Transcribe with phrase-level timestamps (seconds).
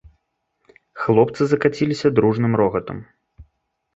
[1.01, 2.97] Хлопцы закаціліся дружным рогатам.